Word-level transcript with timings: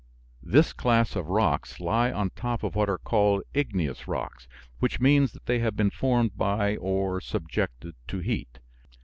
This 0.41 0.73
class 0.73 1.15
of 1.15 1.27
rocks 1.29 1.79
lie 1.79 2.11
on 2.11 2.31
top 2.31 2.63
of 2.63 2.73
what 2.73 2.89
are 2.89 2.97
called 2.97 3.43
"Igneous" 3.53 4.07
rocks, 4.07 4.47
which 4.79 4.99
means 4.99 5.31
that 5.33 5.45
they 5.45 5.59
have 5.59 5.75
been 5.75 5.91
formed 5.91 6.35
by 6.35 6.75
or 6.77 7.21
subjected 7.21 7.93
to 8.07 8.17
heat. 8.17 8.57